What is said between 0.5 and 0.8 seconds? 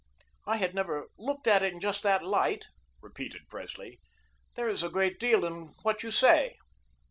had